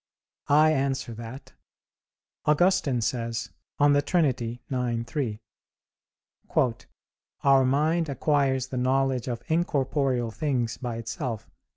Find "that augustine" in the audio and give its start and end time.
1.13-3.01